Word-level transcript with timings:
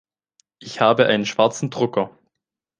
Ich 0.57 0.81
habe 0.81 1.05
einen 1.05 1.27
schwarzen 1.27 1.69
Drucker. 1.69 2.09